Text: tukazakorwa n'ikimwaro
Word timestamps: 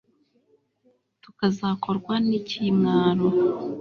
tukazakorwa 1.23 2.13
n'ikimwaro 2.27 3.27